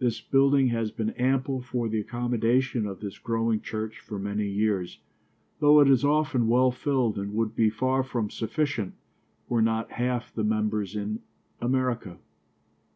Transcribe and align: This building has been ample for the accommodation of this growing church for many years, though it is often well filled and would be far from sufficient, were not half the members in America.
This 0.00 0.20
building 0.20 0.70
has 0.70 0.90
been 0.90 1.10
ample 1.10 1.60
for 1.60 1.88
the 1.88 2.00
accommodation 2.00 2.84
of 2.84 2.98
this 2.98 3.16
growing 3.20 3.60
church 3.60 4.00
for 4.00 4.18
many 4.18 4.48
years, 4.48 4.98
though 5.60 5.78
it 5.78 5.88
is 5.88 6.04
often 6.04 6.48
well 6.48 6.72
filled 6.72 7.16
and 7.16 7.32
would 7.34 7.54
be 7.54 7.70
far 7.70 8.02
from 8.02 8.28
sufficient, 8.28 8.94
were 9.48 9.62
not 9.62 9.92
half 9.92 10.34
the 10.34 10.42
members 10.42 10.96
in 10.96 11.20
America. 11.60 12.18